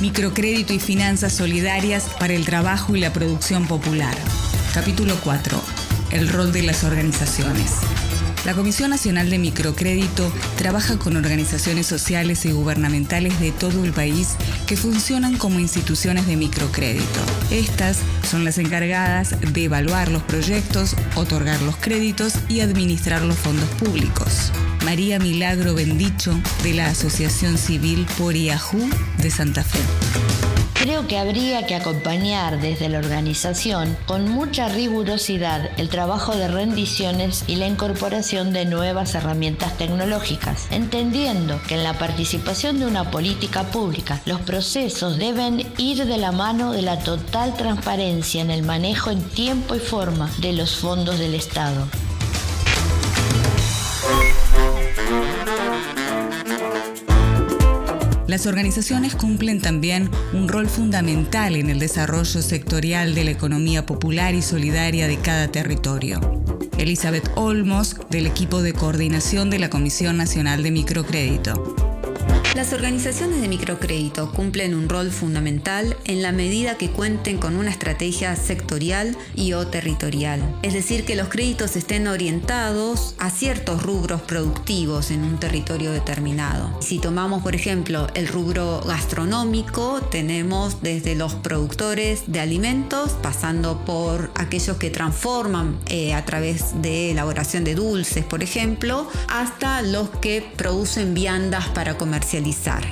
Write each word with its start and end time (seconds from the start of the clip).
Microcrédito 0.00 0.72
y 0.72 0.78
finanzas 0.78 1.34
solidarias 1.34 2.08
para 2.18 2.32
el 2.32 2.46
trabajo 2.46 2.96
y 2.96 3.00
la 3.00 3.12
producción 3.12 3.66
popular. 3.66 4.16
Capítulo 4.72 5.14
4. 5.22 5.62
El 6.12 6.30
rol 6.30 6.52
de 6.52 6.62
las 6.62 6.84
organizaciones. 6.84 7.72
La 8.46 8.54
Comisión 8.54 8.88
Nacional 8.88 9.28
de 9.28 9.38
Microcrédito 9.38 10.32
trabaja 10.56 10.98
con 10.98 11.18
organizaciones 11.18 11.86
sociales 11.86 12.46
y 12.46 12.52
gubernamentales 12.52 13.38
de 13.40 13.52
todo 13.52 13.84
el 13.84 13.92
país 13.92 14.36
que 14.66 14.78
funcionan 14.78 15.36
como 15.36 15.60
instituciones 15.60 16.26
de 16.26 16.36
microcrédito. 16.38 17.20
Estas 17.50 17.98
son 18.28 18.46
las 18.46 18.56
encargadas 18.56 19.38
de 19.52 19.64
evaluar 19.64 20.10
los 20.10 20.22
proyectos, 20.22 20.96
otorgar 21.14 21.60
los 21.60 21.76
créditos 21.76 22.36
y 22.48 22.60
administrar 22.60 23.20
los 23.20 23.36
fondos 23.36 23.68
públicos. 23.78 24.50
María 24.84 25.18
Milagro 25.18 25.74
Bendicho, 25.74 26.32
de 26.62 26.74
la 26.74 26.86
Asociación 26.86 27.58
Civil 27.58 28.06
Poriajú 28.18 28.78
de 29.18 29.30
Santa 29.30 29.62
Fe. 29.62 29.78
Creo 30.74 31.06
que 31.06 31.18
habría 31.18 31.66
que 31.66 31.74
acompañar 31.74 32.58
desde 32.58 32.88
la 32.88 33.00
organización 33.00 33.98
con 34.06 34.30
mucha 34.30 34.70
rigurosidad 34.70 35.78
el 35.78 35.90
trabajo 35.90 36.34
de 36.34 36.48
rendiciones 36.48 37.44
y 37.46 37.56
la 37.56 37.66
incorporación 37.66 38.54
de 38.54 38.64
nuevas 38.64 39.14
herramientas 39.14 39.76
tecnológicas, 39.76 40.68
entendiendo 40.70 41.60
que 41.68 41.74
en 41.74 41.84
la 41.84 41.98
participación 41.98 42.78
de 42.78 42.86
una 42.86 43.10
política 43.10 43.64
pública 43.64 44.22
los 44.24 44.40
procesos 44.40 45.18
deben 45.18 45.70
ir 45.76 46.06
de 46.06 46.16
la 46.16 46.32
mano 46.32 46.72
de 46.72 46.80
la 46.80 46.98
total 46.98 47.54
transparencia 47.58 48.40
en 48.40 48.50
el 48.50 48.62
manejo 48.62 49.10
en 49.10 49.22
tiempo 49.22 49.74
y 49.74 49.80
forma 49.80 50.30
de 50.38 50.54
los 50.54 50.76
fondos 50.76 51.18
del 51.18 51.34
Estado. 51.34 51.86
Las 58.30 58.46
organizaciones 58.46 59.16
cumplen 59.16 59.60
también 59.60 60.08
un 60.32 60.46
rol 60.46 60.68
fundamental 60.68 61.56
en 61.56 61.68
el 61.68 61.80
desarrollo 61.80 62.42
sectorial 62.42 63.12
de 63.12 63.24
la 63.24 63.32
economía 63.32 63.86
popular 63.86 64.36
y 64.36 64.40
solidaria 64.40 65.08
de 65.08 65.16
cada 65.16 65.48
territorio. 65.48 66.20
Elizabeth 66.78 67.28
Olmos, 67.34 67.96
del 68.08 68.26
equipo 68.26 68.62
de 68.62 68.72
coordinación 68.72 69.50
de 69.50 69.58
la 69.58 69.68
Comisión 69.68 70.16
Nacional 70.16 70.62
de 70.62 70.70
Microcrédito. 70.70 71.79
Las 72.56 72.72
organizaciones 72.72 73.40
de 73.40 73.46
microcrédito 73.46 74.32
cumplen 74.32 74.74
un 74.74 74.88
rol 74.88 75.12
fundamental 75.12 75.96
en 76.04 76.20
la 76.20 76.32
medida 76.32 76.76
que 76.76 76.90
cuenten 76.90 77.38
con 77.38 77.54
una 77.54 77.70
estrategia 77.70 78.34
sectorial 78.34 79.16
y 79.36 79.52
o 79.52 79.68
territorial. 79.68 80.42
Es 80.62 80.74
decir, 80.74 81.04
que 81.04 81.14
los 81.14 81.28
créditos 81.28 81.76
estén 81.76 82.08
orientados 82.08 83.14
a 83.18 83.30
ciertos 83.30 83.84
rubros 83.84 84.22
productivos 84.22 85.12
en 85.12 85.22
un 85.22 85.38
territorio 85.38 85.92
determinado. 85.92 86.76
Si 86.82 86.98
tomamos, 86.98 87.40
por 87.44 87.54
ejemplo, 87.54 88.08
el 88.14 88.26
rubro 88.26 88.80
gastronómico, 88.84 90.00
tenemos 90.10 90.82
desde 90.82 91.14
los 91.14 91.36
productores 91.36 92.24
de 92.26 92.40
alimentos, 92.40 93.12
pasando 93.22 93.84
por 93.84 94.32
aquellos 94.34 94.76
que 94.76 94.90
transforman 94.90 95.78
eh, 95.86 96.14
a 96.14 96.24
través 96.24 96.82
de 96.82 97.12
elaboración 97.12 97.62
de 97.62 97.76
dulces, 97.76 98.24
por 98.24 98.42
ejemplo, 98.42 99.08
hasta 99.28 99.82
los 99.82 100.10
que 100.10 100.44
producen 100.56 101.14
viandas 101.14 101.68
para 101.68 101.96
comercializar 101.96 102.39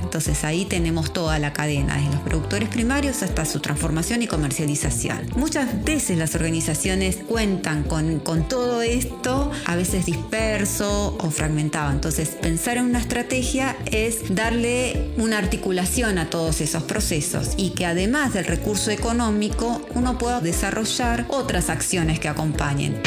entonces 0.03 0.45
ahí 0.45 0.65
tenemos 0.67 1.13
toda 1.13 1.39
la 1.39 1.53
cadena, 1.53 1.97
desde 1.97 2.11
los 2.11 2.21
productores 2.21 2.69
primarios 2.69 3.23
hasta 3.23 3.45
su 3.45 3.61
transformación 3.61 4.23
y 4.23 4.27
comercialización. 4.27 5.27
Muchas 5.37 5.85
veces 5.85 6.19
las 6.19 6.35
organizaciones 6.35 7.17
cuentan 7.17 7.83
con, 7.85 8.21
con 8.21 8.47
todo 8.47 8.83
esto, 8.83 9.51
a 9.65 9.77
veces 9.77 10.07
disperso 10.07 11.17
o 11.19 11.31
fragmentado. 11.31 11.91
Entonces 11.93 12.31
pensar 12.31 12.77
en 12.77 12.85
una 12.85 13.01
estrategia 13.01 13.77
es 13.87 14.35
darle 14.35 15.13
una 15.17 15.39
articulación 15.39 16.19
a 16.19 16.29
todos 16.29 16.61
esos 16.61 16.83
procesos 16.83 17.55
y 17.57 17.71
que 17.71 17.87
además 17.87 18.35
del 18.35 18.45
recurso 18.45 18.91
económico 18.91 19.81
uno 19.95 20.19
pueda 20.19 20.41
desarrollar 20.41 21.25
otras 21.29 21.71
acciones 21.71 22.21
que 22.21 22.29
acompañen. 22.29 23.01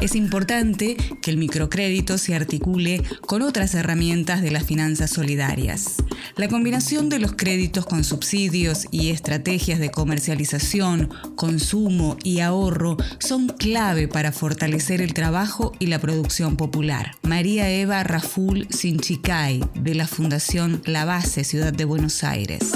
Es 0.00 0.14
importante 0.14 0.96
que 1.20 1.30
el 1.32 1.38
microcrédito 1.38 2.18
se 2.18 2.36
articule 2.36 3.02
con 3.26 3.42
otras 3.42 3.74
herramientas 3.74 4.42
de 4.42 4.52
las 4.52 4.62
finanzas 4.62 5.10
solidarias. 5.10 5.96
La 6.36 6.48
combinación 6.48 7.08
de 7.08 7.18
los 7.18 7.32
créditos 7.32 7.84
con 7.84 8.04
subsidios 8.04 8.86
y 8.92 9.10
estrategias 9.10 9.80
de 9.80 9.90
comercialización, 9.90 11.10
consumo 11.34 12.16
y 12.22 12.40
ahorro 12.40 12.96
son 13.18 13.48
clave 13.48 14.06
para 14.06 14.30
fortalecer 14.30 15.02
el 15.02 15.14
trabajo 15.14 15.72
y 15.80 15.86
la 15.86 15.98
producción 15.98 16.56
popular. 16.56 17.16
María 17.22 17.68
Eva 17.68 18.04
Raful 18.04 18.68
Sinchicay, 18.70 19.64
de 19.74 19.94
la 19.96 20.06
Fundación 20.06 20.80
La 20.86 21.04
Base 21.06 21.42
Ciudad 21.42 21.72
de 21.72 21.84
Buenos 21.84 22.22
Aires. 22.22 22.72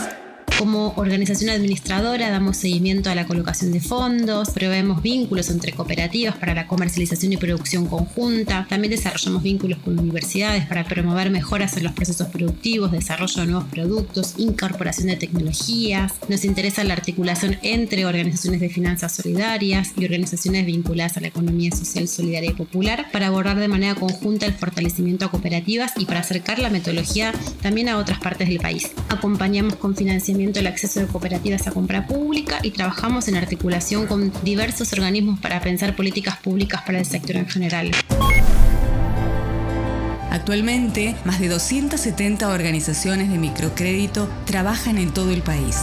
Como 0.62 0.94
organización 0.94 1.50
administradora 1.50 2.30
damos 2.30 2.56
seguimiento 2.56 3.10
a 3.10 3.16
la 3.16 3.26
colocación 3.26 3.72
de 3.72 3.80
fondos, 3.80 4.50
proveemos 4.50 5.02
vínculos 5.02 5.50
entre 5.50 5.72
cooperativas 5.72 6.36
para 6.36 6.54
la 6.54 6.68
comercialización 6.68 7.32
y 7.32 7.36
producción 7.36 7.86
conjunta, 7.86 8.68
también 8.70 8.92
desarrollamos 8.92 9.42
vínculos 9.42 9.80
con 9.80 9.98
universidades 9.98 10.64
para 10.66 10.84
promover 10.84 11.30
mejoras 11.30 11.76
en 11.76 11.82
los 11.82 11.94
procesos 11.94 12.28
productivos, 12.28 12.92
desarrollo 12.92 13.40
de 13.40 13.46
nuevos 13.48 13.68
productos, 13.70 14.34
incorporación 14.36 15.08
de 15.08 15.16
tecnologías. 15.16 16.12
Nos 16.28 16.44
interesa 16.44 16.84
la 16.84 16.94
articulación 16.94 17.58
entre 17.62 18.06
organizaciones 18.06 18.60
de 18.60 18.68
finanzas 18.68 19.16
solidarias 19.16 19.90
y 19.96 20.04
organizaciones 20.04 20.64
vinculadas 20.64 21.16
a 21.16 21.22
la 21.22 21.26
economía 21.26 21.72
social 21.72 22.06
solidaria 22.06 22.50
y 22.50 22.54
popular 22.54 23.06
para 23.10 23.26
abordar 23.26 23.58
de 23.58 23.66
manera 23.66 23.96
conjunta 23.96 24.46
el 24.46 24.52
fortalecimiento 24.52 25.24
a 25.24 25.30
cooperativas 25.32 25.94
y 25.96 26.04
para 26.04 26.20
acercar 26.20 26.60
la 26.60 26.70
metodología 26.70 27.32
también 27.62 27.88
a 27.88 27.98
otras 27.98 28.20
partes 28.20 28.48
del 28.48 28.60
país. 28.60 28.92
Acompañamos 29.08 29.74
con 29.74 29.96
financiamiento 29.96 30.51
el 30.60 30.66
acceso 30.66 31.00
de 31.00 31.06
cooperativas 31.06 31.66
a 31.66 31.72
compra 31.72 32.06
pública 32.06 32.58
y 32.62 32.70
trabajamos 32.70 33.28
en 33.28 33.36
articulación 33.36 34.06
con 34.06 34.32
diversos 34.42 34.92
organismos 34.92 35.40
para 35.40 35.60
pensar 35.60 35.96
políticas 35.96 36.36
públicas 36.36 36.82
para 36.82 36.98
el 36.98 37.06
sector 37.06 37.36
en 37.36 37.48
general. 37.48 37.90
Actualmente, 40.30 41.14
más 41.24 41.40
de 41.40 41.48
270 41.48 42.48
organizaciones 42.48 43.30
de 43.30 43.38
microcrédito 43.38 44.28
trabajan 44.46 44.98
en 44.98 45.12
todo 45.12 45.30
el 45.30 45.42
país, 45.42 45.76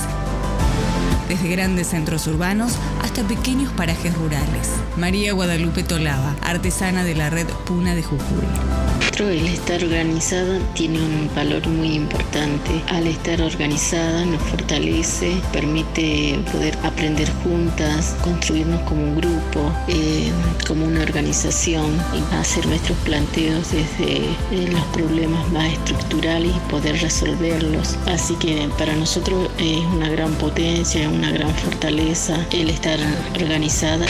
desde 1.30 1.48
grandes 1.48 1.88
centros 1.88 2.28
urbanos 2.28 2.74
hasta 3.02 3.24
pequeños 3.24 3.72
parajes 3.72 4.14
rurales. 4.18 4.72
María 4.98 5.32
Guadalupe 5.32 5.84
Tolaba, 5.84 6.36
artesana 6.42 7.06
de 7.06 7.16
la 7.16 7.30
red 7.30 7.48
Puna 7.66 7.96
de 7.96 8.04
Jujuy 8.04 8.90
el 9.28 9.48
estar 9.48 9.84
organizada 9.84 10.60
tiene 10.76 10.98
un 11.00 11.30
valor 11.36 11.68
muy 11.68 11.94
importante. 11.96 12.82
Al 12.88 13.06
estar 13.06 13.42
organizada 13.42 14.26
nos 14.26 14.42
fortalece, 14.44 15.36
permite 15.52 16.40
poder 16.52 16.78
aprender 16.84 17.30
juntas, 17.44 18.16
construirnos 18.24 18.80
como 18.84 19.04
un 19.04 19.16
grupo, 19.18 19.74
eh, 19.90 20.32
como 20.66 20.86
una 20.86 21.02
organización 21.02 21.98
y 22.14 22.36
hacer 22.36 22.66
nuestros 22.68 22.98
planteos 23.00 23.72
desde 23.72 24.24
eh, 24.52 24.70
los 24.72 24.84
problemas 24.86 25.52
más 25.52 25.74
estructurales 25.74 26.56
y 26.56 26.70
poder 26.72 27.02
resolverlos. 27.02 27.98
Así 28.08 28.36
que 28.36 28.70
para 28.78 28.96
nosotros 28.96 29.50
es 29.58 29.80
una 29.96 30.08
gran 30.10 30.32
potencia, 30.36 31.10
una 31.20 31.32
gran 31.32 31.54
fortaleza 31.54 32.48
el 32.54 32.70
estar 32.70 32.98
organizada. 33.36 34.06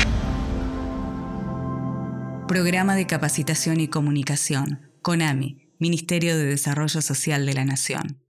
Programa 2.48 2.96
de 2.96 3.08
Capacitación 3.08 3.80
y 3.80 3.88
Comunicación 3.88 4.92
CONAMI, 5.02 5.72
Ministerio 5.80 6.38
de 6.38 6.46
Desarrollo 6.46 7.02
Social 7.02 7.48
de 7.48 7.54
la 7.56 7.66
Nación. 7.66 8.22